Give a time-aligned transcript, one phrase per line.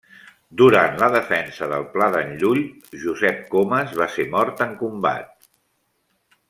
[0.59, 2.63] Durant la defensa del Pla d'en Llull
[3.05, 5.51] Josep Comes va ser mort en combat.